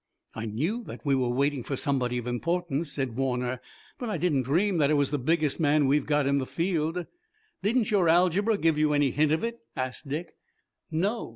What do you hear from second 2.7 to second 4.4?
said Warner, "but I